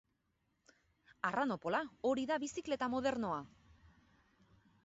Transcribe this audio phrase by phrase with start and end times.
[1.29, 3.39] Arranopola, hori da bizikleta modernoa!